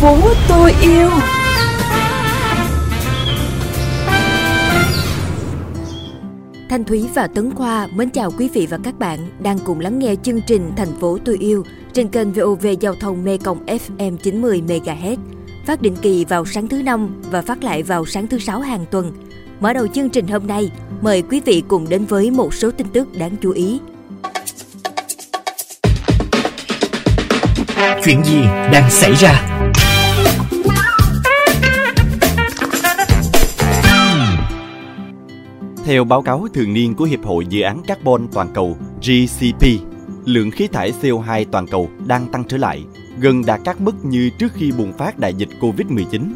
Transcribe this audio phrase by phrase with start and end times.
[0.00, 0.18] phố
[0.48, 1.08] tôi yêu
[6.68, 9.98] Thanh Thúy và Tấn Khoa mến chào quý vị và các bạn đang cùng lắng
[9.98, 14.16] nghe chương trình Thành phố tôi yêu trên kênh VOV Giao thông Mê Công FM
[14.16, 15.16] 90 MHz,
[15.66, 18.84] phát định kỳ vào sáng thứ năm và phát lại vào sáng thứ sáu hàng
[18.90, 19.12] tuần.
[19.60, 20.70] Mở đầu chương trình hôm nay,
[21.00, 23.80] mời quý vị cùng đến với một số tin tức đáng chú ý.
[28.04, 28.42] Chuyện gì
[28.72, 29.60] đang xảy ra?
[35.84, 39.66] Theo báo cáo thường niên của Hiệp hội Dự án Carbon Toàn cầu GCP,
[40.24, 42.84] lượng khí thải CO2 toàn cầu đang tăng trở lại,
[43.18, 46.32] gần đạt các mức như trước khi bùng phát đại dịch Covid-19.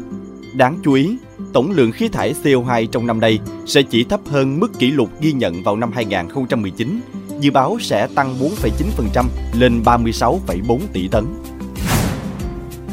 [0.53, 1.17] Đáng chú ý,
[1.53, 5.09] tổng lượng khí thải CO2 trong năm nay sẽ chỉ thấp hơn mức kỷ lục
[5.21, 6.99] ghi nhận vào năm 2019,
[7.39, 11.25] dự báo sẽ tăng 4,9% lên 36,4 tỷ tấn.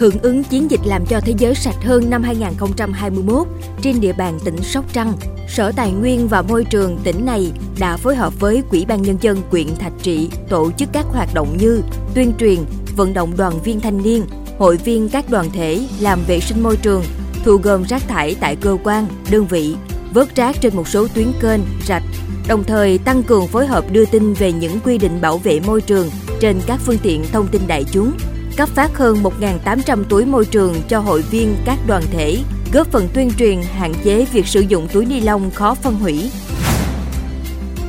[0.02, 3.46] Hưởng ứng chiến dịch làm cho thế giới sạch hơn năm 2021,
[3.82, 5.12] trên địa bàn tỉnh Sóc Trăng,
[5.48, 9.16] Sở Tài nguyên và Môi trường tỉnh này đã phối hợp với Quỹ ban Nhân
[9.20, 11.82] dân quyện Thạch Trị tổ chức các hoạt động như
[12.14, 12.58] tuyên truyền,
[12.96, 14.24] vận động đoàn viên thanh niên,
[14.58, 17.04] hội viên các đoàn thể làm vệ sinh môi trường,
[17.44, 19.76] thu gom rác thải tại cơ quan, đơn vị,
[20.12, 22.04] vớt rác trên một số tuyến kênh, rạch,
[22.48, 25.80] đồng thời tăng cường phối hợp đưa tin về những quy định bảo vệ môi
[25.80, 28.12] trường trên các phương tiện thông tin đại chúng,
[28.56, 32.38] cấp phát hơn 1.800 túi môi trường cho hội viên các đoàn thể,
[32.72, 36.30] góp phần tuyên truyền hạn chế việc sử dụng túi ni lông khó phân hủy.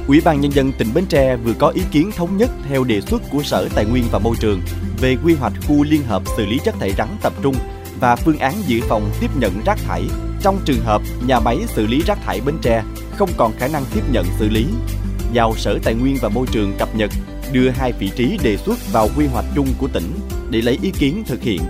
[0.07, 3.01] Ủy ban Nhân dân tỉnh Bến Tre vừa có ý kiến thống nhất theo đề
[3.01, 4.61] xuất của Sở Tài nguyên và Môi trường
[5.01, 7.55] về quy hoạch khu liên hợp xử lý chất thải rắn tập trung
[7.99, 10.03] và phương án dự phòng tiếp nhận rác thải
[10.41, 12.83] trong trường hợp nhà máy xử lý rác thải Bến Tre
[13.17, 14.65] không còn khả năng tiếp nhận xử lý.
[15.33, 17.11] Giao Sở Tài nguyên và Môi trường cập nhật
[17.53, 20.13] đưa hai vị trí đề xuất vào quy hoạch chung của tỉnh
[20.49, 21.61] để lấy ý kiến thực hiện.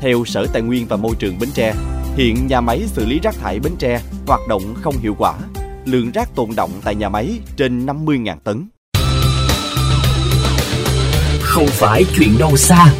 [0.00, 1.74] Theo Sở Tài nguyên và Môi trường Bến Tre,
[2.16, 5.34] hiện nhà máy xử lý rác thải Bến Tre hoạt động không hiệu quả,
[5.84, 8.68] lượng rác tồn động tại nhà máy trên 50.000 tấn.
[11.40, 12.94] Không phải chuyện đâu xa.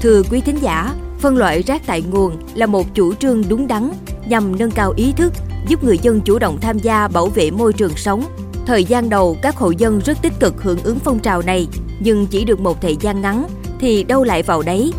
[0.00, 3.92] Thưa quý thính giả, phân loại rác tại nguồn là một chủ trương đúng đắn
[4.28, 5.32] nhằm nâng cao ý thức,
[5.68, 8.24] giúp người dân chủ động tham gia bảo vệ môi trường sống.
[8.66, 11.66] Thời gian đầu, các hộ dân rất tích cực hưởng ứng phong trào này,
[12.00, 13.46] nhưng chỉ được một thời gian ngắn
[13.80, 14.92] thì đâu lại vào đấy.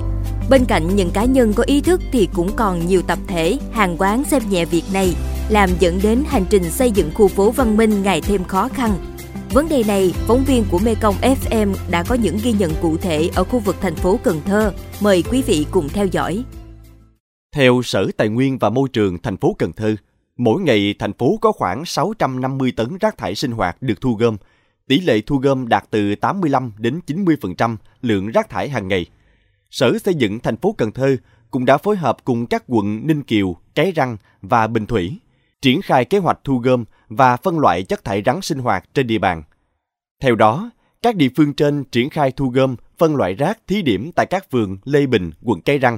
[0.49, 3.95] Bên cạnh những cá nhân có ý thức thì cũng còn nhiều tập thể, hàng
[3.99, 5.15] quán xem nhẹ việc này,
[5.49, 8.91] làm dẫn đến hành trình xây dựng khu phố văn minh ngày thêm khó khăn.
[9.53, 13.29] Vấn đề này, phóng viên của Mekong FM đã có những ghi nhận cụ thể
[13.35, 14.73] ở khu vực thành phố Cần Thơ.
[15.01, 16.43] Mời quý vị cùng theo dõi.
[17.55, 19.95] Theo Sở Tài nguyên và Môi trường thành phố Cần Thơ,
[20.38, 24.38] mỗi ngày thành phố có khoảng 650 tấn rác thải sinh hoạt được thu gom.
[24.88, 29.06] Tỷ lệ thu gom đạt từ 85 đến 90% lượng rác thải hàng ngày.
[29.72, 31.18] Sở Xây dựng thành phố Cần Thơ
[31.51, 35.19] cũng đã phối hợp cùng các quận Ninh Kiều, Cái Răng và Bình Thủy
[35.62, 39.07] triển khai kế hoạch thu gom và phân loại chất thải rắn sinh hoạt trên
[39.07, 39.44] địa bàn.
[40.22, 40.72] Theo đó,
[41.02, 44.52] các địa phương trên triển khai thu gom, phân loại rác thí điểm tại các
[44.52, 45.97] phường Lê Bình, quận Cây Răng,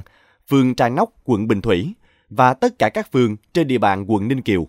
[0.50, 1.94] phường Trà Nóc, quận Bình Thủy
[2.30, 4.68] và tất cả các phường trên địa bàn quận Ninh Kiều.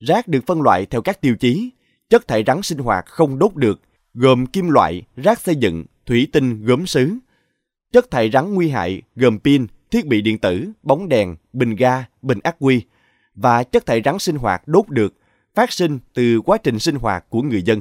[0.00, 1.70] Rác được phân loại theo các tiêu chí,
[2.10, 3.80] chất thải rắn sinh hoạt không đốt được,
[4.14, 7.18] gồm kim loại, rác xây dựng, thủy tinh, gốm sứ.
[7.92, 12.04] Chất thải rắn nguy hại gồm pin, thiết bị điện tử, bóng đèn, bình ga,
[12.22, 12.82] bình ắc quy
[13.34, 15.14] và chất thải rắn sinh hoạt đốt được
[15.54, 17.80] phát sinh từ quá trình sinh hoạt của người dân.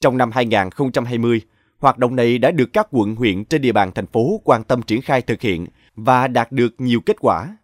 [0.00, 1.40] Trong năm 2020,
[1.78, 4.82] hoạt động này đã được các quận huyện trên địa bàn thành phố quan tâm
[4.82, 7.56] triển khai thực hiện và đạt được nhiều kết quả.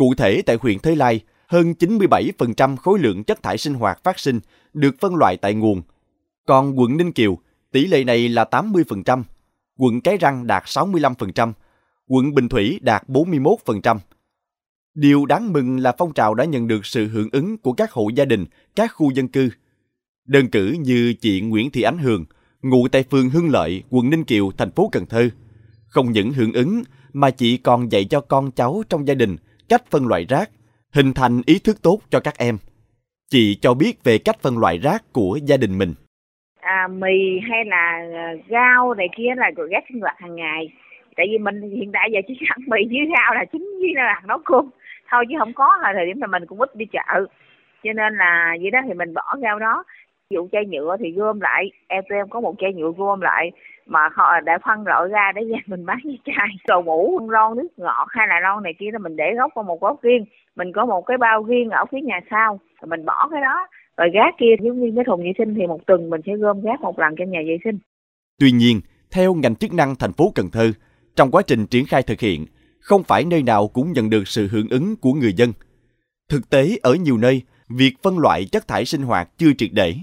[0.00, 4.18] Cụ thể tại huyện Thới Lai, hơn 97% khối lượng chất thải sinh hoạt phát
[4.18, 4.40] sinh
[4.72, 5.82] được phân loại tại nguồn.
[6.46, 7.38] Còn quận Ninh Kiều,
[7.72, 9.22] tỷ lệ này là 80%,
[9.78, 11.52] quận Cái Răng đạt 65%,
[12.08, 13.98] quận Bình Thủy đạt 41%.
[14.94, 18.08] Điều đáng mừng là phong trào đã nhận được sự hưởng ứng của các hộ
[18.08, 18.44] gia đình,
[18.76, 19.50] các khu dân cư.
[20.26, 22.24] Đơn cử như chị Nguyễn Thị Ánh Hường,
[22.62, 25.28] ngụ tại phường Hưng Lợi, quận Ninh Kiều, thành phố Cần Thơ.
[25.86, 26.82] Không những hưởng ứng
[27.12, 29.36] mà chị còn dạy cho con cháu trong gia đình
[29.70, 30.48] cách phân loại rác,
[30.94, 32.54] hình thành ý thức tốt cho các em.
[33.30, 35.94] Chị cho biết về cách phân loại rác của gia đình mình.
[36.60, 40.72] À, mì hay là à, rau này kia là rác sinh hoạt hàng ngày.
[41.16, 44.20] Tại vì mình hiện tại giờ chỉ ăn mì với rau là chính với là
[44.26, 44.70] nấu cơm
[45.10, 47.26] thôi chứ không có là thời điểm là mình cũng ít đi chợ
[47.84, 49.84] cho nên là vậy đó thì mình bỏ rau đó
[50.30, 53.20] ví dụ chai nhựa thì gom lại em tụi em có một chai nhựa gom
[53.20, 53.50] lại
[53.90, 57.56] mà họ đã phân loại ra để về mình bán với chai đồ mũ lon
[57.56, 60.24] nước ngọt hay là lon này kia là mình để gốc vào một góc riêng
[60.56, 63.66] mình có một cái bao riêng ở phía nhà sau rồi mình bỏ cái đó
[63.96, 66.60] rồi gác kia giống như cái thùng vệ sinh thì một tuần mình sẽ gom
[66.60, 67.78] rác một lần trong nhà vệ sinh
[68.40, 70.72] Tuy nhiên, theo ngành chức năng thành phố Cần Thơ,
[71.16, 72.46] trong quá trình triển khai thực hiện,
[72.80, 75.52] không phải nơi nào cũng nhận được sự hưởng ứng của người dân.
[76.28, 79.94] Thực tế ở nhiều nơi, việc phân loại chất thải sinh hoạt chưa triệt để.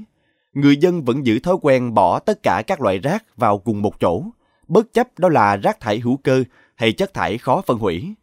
[0.57, 3.99] Người dân vẫn giữ thói quen bỏ tất cả các loại rác vào cùng một
[3.99, 4.23] chỗ,
[4.67, 6.43] bất chấp đó là rác thải hữu cơ
[6.75, 8.13] hay chất thải khó phân hủy.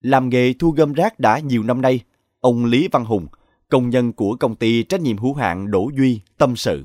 [0.00, 2.00] Làm nghề thu gom rác đã nhiều năm nay,
[2.40, 3.26] ông Lý Văn Hùng,
[3.68, 6.84] công nhân của công ty trách nhiệm hữu hạn Đỗ Duy, tâm sự.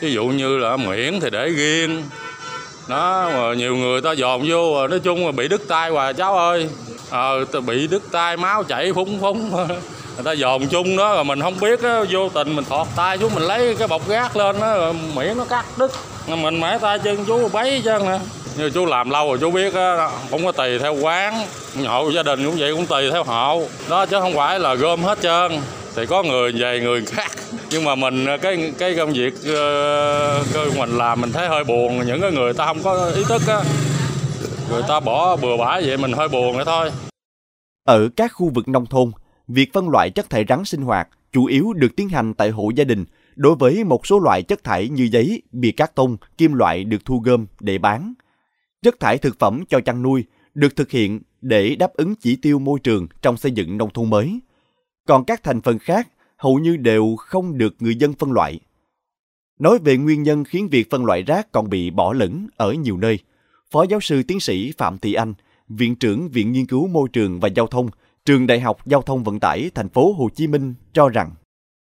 [0.00, 2.02] Ví dụ như là miễn thì để riêng,
[2.88, 6.14] nó mà nhiều người ta dòm vô à, nói chung là bị đứt tay hoài
[6.14, 6.68] cháu ơi
[7.10, 9.50] ờ à, bị đứt tay máu chảy phúng phúng
[10.14, 13.18] người ta dồn chung đó rồi mình không biết đó, vô tình mình thọt tay
[13.18, 15.92] xuống mình lấy cái bọc gác lên đó rồi miệng nó cắt đứt.
[16.26, 18.18] Mình mãi tay chân chú bấy chân nè.
[18.58, 21.46] Như chú làm lâu rồi chú biết đó, cũng có tùy theo quán
[21.86, 23.62] hộ gia đình cũng vậy cũng tùy theo hộ.
[23.90, 25.52] Đó chứ không phải là gom hết trơn.
[25.96, 27.30] Thì có người về người khác.
[27.70, 32.06] Nhưng mà mình cái cái công việc uh, mình làm mình thấy hơi buồn.
[32.06, 33.60] Những cái người ta không có ý thức á.
[34.70, 36.90] Người ta bỏ bừa bãi vậy mình hơi buồn vậy thôi.
[37.84, 39.12] Ở các khu vực nông thôn
[39.48, 42.70] việc phân loại chất thải rắn sinh hoạt chủ yếu được tiến hành tại hộ
[42.76, 43.04] gia đình
[43.36, 47.04] đối với một số loại chất thải như giấy, bìa cát tông, kim loại được
[47.04, 48.14] thu gom để bán.
[48.82, 50.24] Chất thải thực phẩm cho chăn nuôi
[50.54, 54.10] được thực hiện để đáp ứng chỉ tiêu môi trường trong xây dựng nông thôn
[54.10, 54.40] mới.
[55.06, 58.60] Còn các thành phần khác hầu như đều không được người dân phân loại.
[59.58, 62.96] Nói về nguyên nhân khiến việc phân loại rác còn bị bỏ lẫn ở nhiều
[62.96, 63.18] nơi,
[63.70, 65.34] Phó giáo sư tiến sĩ Phạm Thị Anh,
[65.68, 67.88] Viện trưởng Viện Nghiên cứu Môi trường và Giao thông,
[68.28, 71.30] Trường Đại học Giao thông Vận tải Thành phố Hồ Chí Minh cho rằng,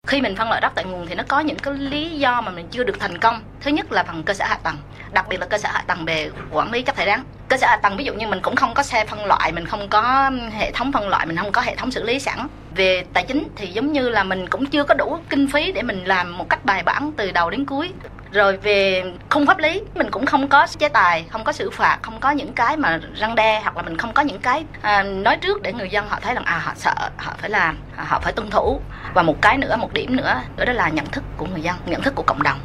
[0.06, 2.50] khi mình phân loại rác tại nguồn thì nó có những cái lý do mà
[2.50, 3.42] mình chưa được thành công.
[3.60, 4.76] Thứ nhất là phần cơ sở hạ tầng,
[5.12, 7.66] đặc biệt là cơ sở hạ tầng về quản lý chất thải rắn cơ sở
[7.66, 10.30] hạ tầng ví dụ như mình cũng không có xe phân loại, mình không có
[10.50, 12.46] hệ thống phân loại, mình không có hệ thống xử lý sẵn.
[12.76, 15.82] Về tài chính thì giống như là mình cũng chưa có đủ kinh phí để
[15.82, 17.92] mình làm một cách bài bản từ đầu đến cuối
[18.32, 21.98] rồi về khung pháp lý mình cũng không có chế tài không có xử phạt
[22.02, 25.02] không có những cái mà răng đe hoặc là mình không có những cái à,
[25.02, 28.04] nói trước để người dân họ thấy rằng à họ sợ họ phải làm à,
[28.04, 28.80] họ phải tuân thủ.
[29.14, 32.02] Và một cái nữa một điểm nữa đó là nhận thức của người dân nhận
[32.02, 32.58] thức của cộng đồng.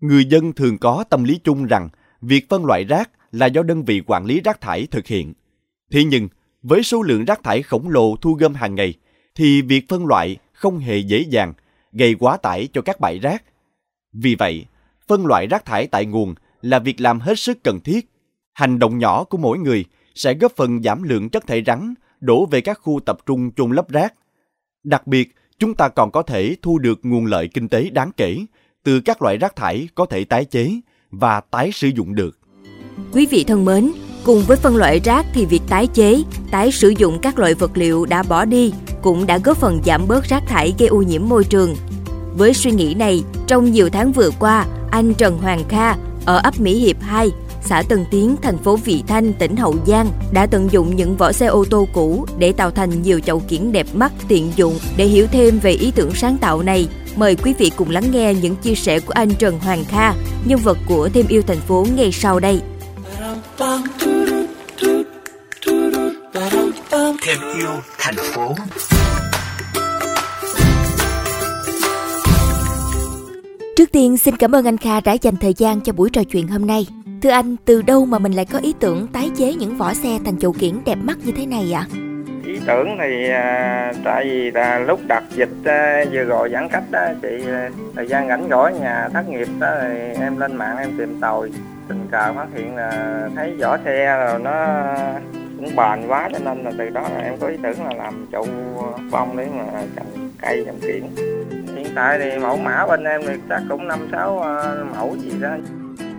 [0.00, 1.88] Người dân thường có tâm lý chung rằng
[2.20, 5.34] việc phân loại rác là do đơn vị quản lý rác thải thực hiện.
[5.92, 6.28] Thế nhưng
[6.62, 8.94] với số lượng rác thải khổng lồ thu gom hàng ngày
[9.34, 11.52] thì việc phân loại không hề dễ dàng
[11.92, 13.42] gây quá tải cho các bãi rác.
[14.12, 14.66] Vì vậy
[15.10, 18.10] phân loại rác thải tại nguồn là việc làm hết sức cần thiết.
[18.52, 19.84] Hành động nhỏ của mỗi người
[20.14, 23.72] sẽ góp phần giảm lượng chất thải rắn đổ về các khu tập trung chôn
[23.72, 24.14] lấp rác.
[24.84, 28.36] Đặc biệt, chúng ta còn có thể thu được nguồn lợi kinh tế đáng kể
[28.84, 30.70] từ các loại rác thải có thể tái chế
[31.10, 32.38] và tái sử dụng được.
[33.12, 33.92] Quý vị thân mến,
[34.24, 37.70] cùng với phân loại rác thì việc tái chế, tái sử dụng các loại vật
[37.74, 38.72] liệu đã bỏ đi
[39.02, 41.74] cũng đã góp phần giảm bớt rác thải gây ô nhiễm môi trường.
[42.36, 46.60] Với suy nghĩ này, trong nhiều tháng vừa qua, anh Trần Hoàng Kha ở ấp
[46.60, 47.30] Mỹ Hiệp 2,
[47.62, 51.32] xã Tân Tiến, thành phố Vị Thanh, tỉnh Hậu Giang đã tận dụng những vỏ
[51.32, 54.78] xe ô tô cũ để tạo thành nhiều chậu kiển đẹp mắt, tiện dụng.
[54.96, 58.34] Để hiểu thêm về ý tưởng sáng tạo này, mời quý vị cùng lắng nghe
[58.34, 60.12] những chia sẻ của anh Trần Hoàng Kha,
[60.44, 62.60] nhân vật của Thêm yêu thành phố ngay sau đây.
[67.22, 68.54] Thêm yêu thành phố
[73.80, 76.48] Trước tiên xin cảm ơn anh Kha đã dành thời gian cho buổi trò chuyện
[76.48, 76.86] hôm nay.
[77.22, 80.18] Thưa anh, từ đâu mà mình lại có ý tưởng tái chế những vỏ xe
[80.24, 81.86] thành chậu kiển đẹp mắt như thế này ạ?
[82.44, 86.84] Ý tưởng thì à, tại vì là lúc đặt dịch à, vừa rồi giãn cách
[86.90, 90.76] đó chị à, thời gian rảnh rỗi nhà thất nghiệp đó thì em lên mạng
[90.78, 91.50] em tìm tòi
[91.88, 94.84] tình cờ phát hiện là thấy vỏ xe rồi nó
[95.56, 98.26] cũng bền quá cho nên là từ đó là em có ý tưởng là làm
[98.32, 98.46] chậu
[99.10, 101.02] bông để mà trồng cây trồng kiển
[101.76, 105.32] hiện tại thì mẫu mã bên em thì chắc cũng năm sáu ờ, mẫu gì
[105.40, 105.56] đó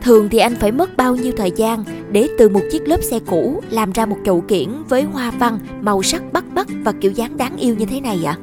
[0.01, 3.19] Thường thì anh phải mất bao nhiêu thời gian để từ một chiếc lớp xe
[3.27, 7.11] cũ làm ra một chậu kiển với hoa văn, màu sắc bắt mắt và kiểu
[7.11, 8.35] dáng đáng yêu như thế này ạ?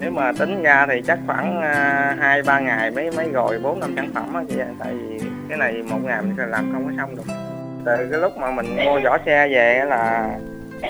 [0.00, 1.72] Nếu mà tính ra thì chắc khoảng ờ,
[2.18, 5.58] hai ba ngày mới mới rồi bốn năm sản phẩm á chị tại vì cái
[5.58, 7.34] này một ngày mình làm không có xong được.
[7.84, 10.30] Từ cái lúc mà mình mua vỏ xe về là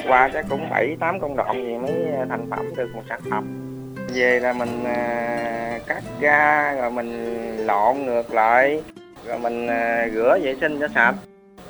[0.08, 1.92] qua chắc cũng bảy tám công đoạn gì mới
[2.28, 3.69] thành phẩm được một sản phẩm
[4.14, 7.36] về là mình à, cắt ra rồi mình
[7.66, 8.82] lộn ngược lại
[9.26, 11.14] rồi mình à, rửa vệ sinh cho sạch.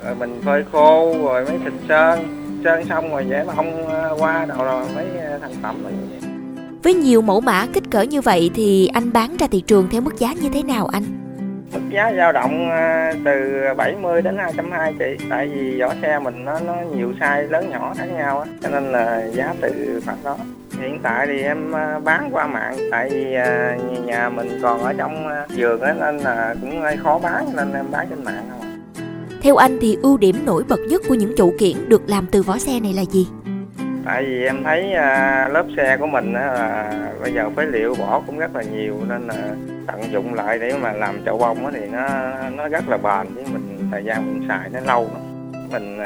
[0.05, 2.37] Rồi mình phơi khô rồi mới xịt sơn.
[2.65, 4.85] Sơn xong rồi dễ mà không à, qua đầu rồi
[5.19, 5.93] à, thành phẩm rồi
[6.83, 10.01] với nhiều mẫu mã kích cỡ như vậy thì anh bán ra thị trường theo
[10.01, 11.03] mức giá như thế nào anh?
[11.73, 12.71] Mức giá dao động
[13.25, 15.25] từ 70 đến 220 chị.
[15.31, 18.69] Tại vì vỏ xe mình nó nó nhiều size lớn nhỏ khác nhau á Cho
[18.69, 20.37] nên là giá từ khoảng đó
[20.81, 24.93] hiện tại thì em à, bán qua mạng tại vì à, nhà mình còn ở
[24.93, 28.71] trong vườn á nên là cũng hơi khó bán nên em bán trên mạng thôi
[29.43, 32.43] Theo anh thì ưu điểm nổi bật nhất của những phụ kiện được làm từ
[32.43, 33.29] vỏ xe này là gì?
[34.05, 34.83] tại vì em thấy
[35.51, 39.27] lớp xe của mình là bây giờ phế liệu bỏ cũng rất là nhiều nên
[39.27, 39.35] là
[39.87, 42.09] tận dụng lại để mà làm chậu bông thì nó
[42.57, 45.23] nó rất là bền với mình thời gian mình xài nó lâu lắm.
[45.73, 45.99] mình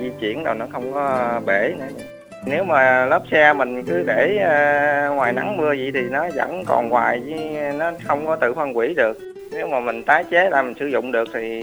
[0.00, 2.04] di chuyển đâu nó không có bể nữa
[2.46, 6.64] nếu mà lớp xe mình cứ để ờ, ngoài nắng mưa vậy thì nó vẫn
[6.66, 7.34] còn hoài chứ
[7.78, 9.18] nó không có tự phân hủy được
[9.50, 11.62] nếu mà mình tái chế lại mình sử dụng được thì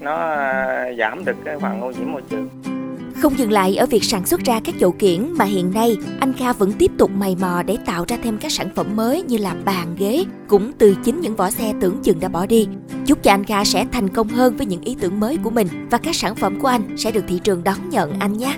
[0.00, 2.48] nó ờ, giảm được cái phần ô nhiễm môi trường
[3.22, 6.32] Không dừng lại ở việc sản xuất ra các chậu kiển mà hiện nay anh
[6.32, 9.38] Kha vẫn tiếp tục mày mò để tạo ra thêm các sản phẩm mới như
[9.38, 12.68] là bàn ghế, cũng từ chính những vỏ xe tưởng chừng đã bỏ đi.
[13.06, 15.68] Chúc cho anh Kha sẽ thành công hơn với những ý tưởng mới của mình
[15.90, 18.56] và các sản phẩm của anh sẽ được thị trường đón nhận anh nhé.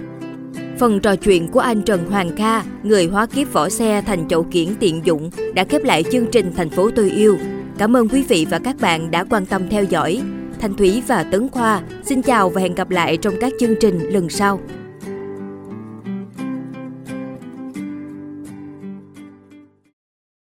[0.79, 4.43] Phần trò chuyện của anh Trần Hoàng Kha, người hóa kiếp vỏ xe thành chậu
[4.43, 7.39] kiển tiện dụng, đã khép lại chương trình Thành phố tôi yêu.
[7.79, 10.21] Cảm ơn quý vị và các bạn đã quan tâm theo dõi.
[10.61, 13.99] Thanh Thúy và Tấn Khoa xin chào và hẹn gặp lại trong các chương trình
[13.99, 14.61] lần sau.